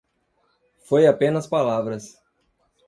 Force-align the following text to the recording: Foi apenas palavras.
Foi 0.87 1.05
apenas 1.05 1.45
palavras. 1.45 2.05